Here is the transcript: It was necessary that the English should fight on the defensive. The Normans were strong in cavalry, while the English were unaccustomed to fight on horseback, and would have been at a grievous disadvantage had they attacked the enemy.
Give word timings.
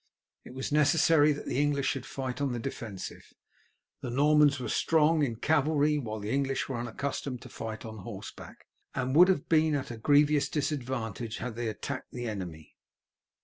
It 0.43 0.55
was 0.55 0.71
necessary 0.71 1.31
that 1.31 1.45
the 1.45 1.61
English 1.61 1.89
should 1.89 2.07
fight 2.07 2.41
on 2.41 2.53
the 2.53 2.59
defensive. 2.59 3.35
The 4.01 4.09
Normans 4.09 4.59
were 4.59 4.67
strong 4.67 5.21
in 5.23 5.35
cavalry, 5.35 5.99
while 5.99 6.17
the 6.19 6.31
English 6.31 6.67
were 6.67 6.79
unaccustomed 6.79 7.43
to 7.43 7.49
fight 7.49 7.85
on 7.85 7.97
horseback, 7.99 8.65
and 8.95 9.15
would 9.15 9.27
have 9.27 9.47
been 9.47 9.75
at 9.75 9.91
a 9.91 9.97
grievous 9.97 10.49
disadvantage 10.49 11.37
had 11.37 11.55
they 11.55 11.67
attacked 11.67 12.11
the 12.13 12.27
enemy. 12.27 12.77